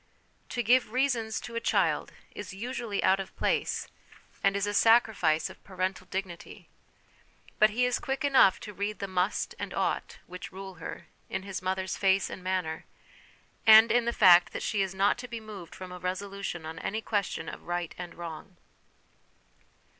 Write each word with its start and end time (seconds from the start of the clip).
To 0.49 0.63
give 0.63 0.93
reasons 0.93 1.39
to 1.41 1.53
a 1.53 1.59
child 1.59 2.11
is 2.33 2.55
usually 2.55 3.03
out 3.03 3.19
of 3.19 3.35
place, 3.37 3.87
and 4.43 4.55
is 4.55 4.65
a 4.65 4.73
sacrifice 4.73 5.47
of 5.47 5.57
1 5.57 5.61
6 5.61 5.67
HOME 5.67 5.73
EDUCATION 5.73 5.77
parental 6.03 6.07
dignity; 6.09 6.69
but 7.59 7.69
he 7.69 7.85
is 7.85 7.99
quick 7.99 8.25
enough 8.25 8.59
to 8.61 8.73
read 8.73 8.97
the 8.97 9.07
'must' 9.07 9.53
and 9.59 9.75
'ought' 9.75 10.17
which 10.25 10.51
rule 10.51 10.79
her, 10.81 11.05
in 11.29 11.43
his 11.43 11.61
mother's 11.61 11.97
face 11.97 12.31
and 12.31 12.43
manner, 12.43 12.85
and 13.67 13.91
in 13.91 14.05
the 14.05 14.11
fact 14.11 14.53
that 14.53 14.63
she 14.63 14.81
is 14.81 14.95
not 14.95 15.19
to 15.19 15.27
be 15.27 15.39
moved 15.39 15.75
from 15.75 15.91
a 15.91 15.99
resolution 15.99 16.65
on 16.65 16.79
any 16.79 17.03
question 17.03 17.47
of 17.47 17.67
right 17.67 17.93
and 17.95 18.15
wrong. 18.15 18.57